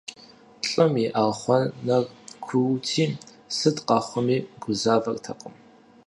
[0.69, 2.03] ЛӀым и архъуанэр
[2.45, 3.05] куути,
[3.57, 5.55] сыт къэхъуми гузавэртэкъым.